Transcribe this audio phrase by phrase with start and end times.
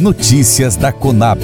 [0.00, 1.42] Notícias da Conab.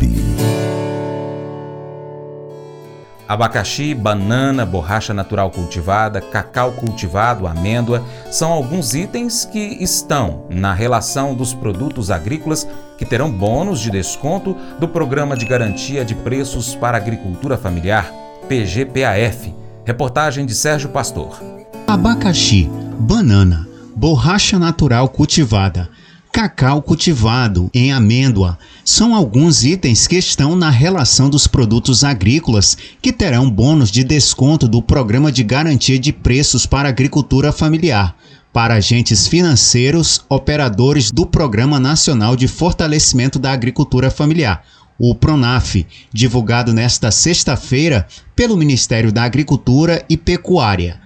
[3.26, 11.34] Abacaxi, banana, borracha natural cultivada, cacau cultivado, amêndoa são alguns itens que estão na relação
[11.34, 12.64] dos produtos agrícolas
[12.96, 18.08] que terão bônus de desconto do Programa de Garantia de Preços para Agricultura Familiar,
[18.48, 19.52] PGPAF.
[19.84, 21.42] Reportagem de Sérgio Pastor.
[21.88, 23.66] Abacaxi, banana,
[23.96, 25.88] borracha natural cultivada,
[26.34, 33.12] cacau cultivado em amêndoa são alguns itens que estão na relação dos produtos agrícolas que
[33.12, 38.16] terão bônus de desconto do Programa de Garantia de Preços para Agricultura Familiar
[38.52, 44.64] para agentes financeiros operadores do Programa Nacional de Fortalecimento da Agricultura Familiar,
[44.98, 51.03] o PRONAF, divulgado nesta sexta-feira pelo Ministério da Agricultura e Pecuária.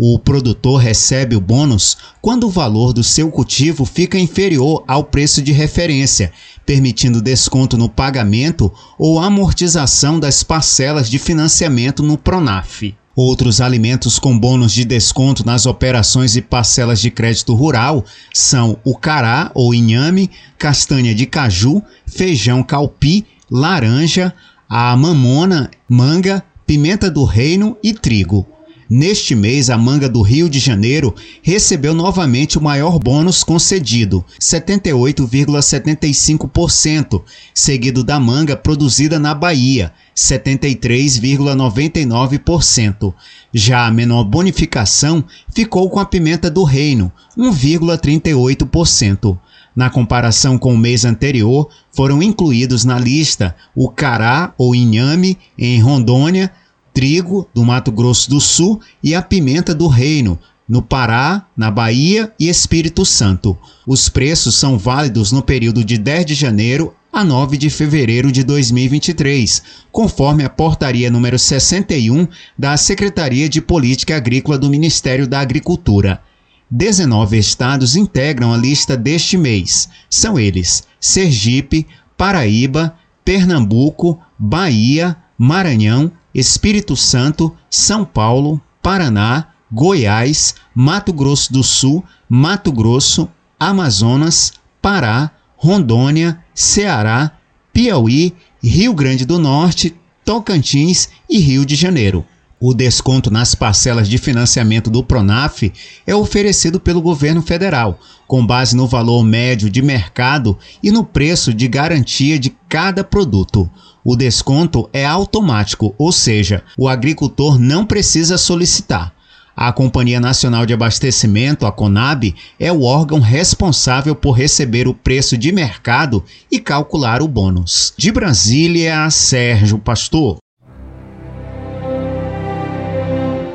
[0.00, 5.42] O produtor recebe o bônus quando o valor do seu cultivo fica inferior ao preço
[5.42, 6.32] de referência,
[6.64, 12.94] permitindo desconto no pagamento ou amortização das parcelas de financiamento no Pronaf.
[13.16, 18.96] Outros alimentos com bônus de desconto nas operações e parcelas de crédito rural são o
[18.96, 24.32] cará ou inhame, castanha de caju, feijão calpi, laranja,
[24.68, 28.46] a mamona, manga, pimenta do reino e trigo.
[28.90, 37.22] Neste mês, a manga do Rio de Janeiro recebeu novamente o maior bônus concedido, 78,75%,
[37.52, 43.12] seguido da manga produzida na Bahia, 73,99%.
[43.52, 45.22] Já a menor bonificação
[45.54, 49.38] ficou com a pimenta do Reino, 1,38%.
[49.76, 55.78] Na comparação com o mês anterior, foram incluídos na lista o cará ou inhame em
[55.78, 56.50] Rondônia,
[56.98, 60.36] trigo do Mato Grosso do Sul e a pimenta do Reino,
[60.68, 63.56] no Pará, na Bahia e Espírito Santo.
[63.86, 68.42] Os preços são válidos no período de 10 de janeiro a 9 de fevereiro de
[68.42, 72.26] 2023, conforme a portaria número 61
[72.58, 76.20] da Secretaria de Política Agrícola do Ministério da Agricultura.
[76.68, 79.88] 19 estados integram a lista deste mês.
[80.10, 81.86] São eles: Sergipe,
[82.16, 82.92] Paraíba,
[83.24, 93.28] Pernambuco, Bahia, Maranhão, Espírito Santo, São Paulo, Paraná, Goiás, Mato Grosso do Sul, Mato Grosso,
[93.58, 97.32] Amazonas, Pará, Rondônia, Ceará,
[97.72, 102.24] Piauí, Rio Grande do Norte, Tocantins e Rio de Janeiro.
[102.60, 105.72] O desconto nas parcelas de financiamento do Pronaf
[106.04, 111.54] é oferecido pelo governo federal, com base no valor médio de mercado e no preço
[111.54, 113.70] de garantia de cada produto.
[114.04, 119.12] O desconto é automático, ou seja, o agricultor não precisa solicitar.
[119.54, 125.36] A Companhia Nacional de Abastecimento, a CONAB, é o órgão responsável por receber o preço
[125.36, 127.92] de mercado e calcular o bônus.
[127.96, 130.38] De Brasília, Sérgio Pastor.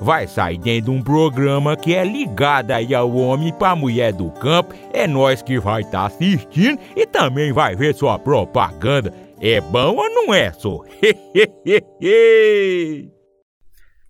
[0.00, 4.30] vai sair dentro de um programa que é ligado aí ao homem para mulher do
[4.30, 4.74] campo.
[4.92, 9.12] É nós que vai estar tá assistindo e também vai ver sua propaganda.
[9.40, 10.80] É bom ou não é, só?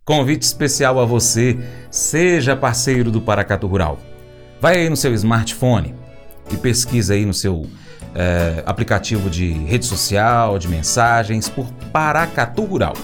[0.05, 1.59] Convite especial a você,
[1.91, 3.99] seja parceiro do Paracato Rural.
[4.61, 5.95] Vai aí no seu smartphone
[6.53, 7.67] e pesquisa aí no seu
[8.15, 12.95] é, aplicativo de rede social, de mensagens, por Paracatu Rural.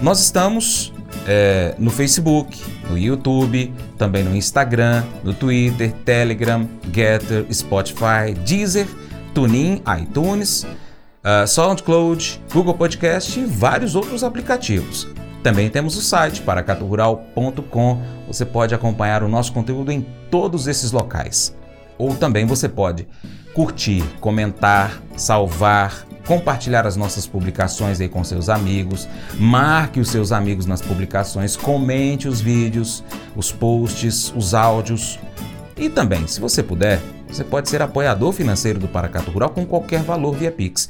[0.00, 0.92] Nós estamos
[1.26, 8.86] é, no Facebook, no YouTube, também no Instagram, no Twitter, Telegram, Getter, Spotify, Deezer,
[9.34, 15.08] TuneIn, iTunes, uh, SoundCloud, Google Podcast e vários outros aplicativos.
[15.42, 18.02] Também temos o site paracaturural.com.
[18.26, 21.54] Você pode acompanhar o nosso conteúdo em todos esses locais.
[21.98, 23.06] Ou também você pode
[23.52, 30.66] curtir, comentar, salvar, compartilhar as nossas publicações aí com seus amigos, marque os seus amigos
[30.66, 33.04] nas publicações, comente os vídeos,
[33.36, 35.18] os posts, os áudios.
[35.76, 40.02] E também, se você puder, você pode ser apoiador financeiro do Paracato Rural com qualquer
[40.02, 40.88] valor via Pix.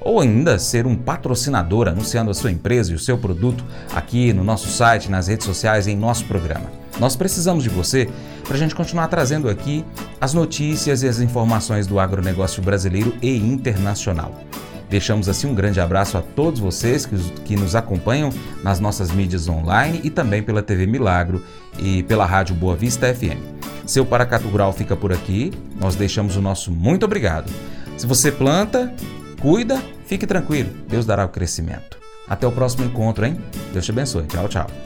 [0.00, 4.44] Ou ainda ser um patrocinador anunciando a sua empresa e o seu produto aqui no
[4.44, 6.70] nosso site, nas redes sociais, em nosso programa.
[7.00, 8.08] Nós precisamos de você
[8.44, 9.84] para a gente continuar trazendo aqui
[10.20, 14.32] as notícias e as informações do agronegócio brasileiro e internacional.
[14.88, 18.30] Deixamos assim um grande abraço a todos vocês que, que nos acompanham
[18.62, 21.44] nas nossas mídias online e também pela TV Milagro
[21.78, 23.40] e pela Rádio Boa Vista FM.
[23.84, 27.50] Seu Paracato Rural fica por aqui, nós deixamos o nosso muito obrigado.
[27.96, 28.92] Se você planta,
[29.40, 31.96] cuida, fique tranquilo, Deus dará o crescimento.
[32.28, 33.40] Até o próximo encontro, hein?
[33.72, 34.24] Deus te abençoe.
[34.26, 34.85] Tchau, tchau.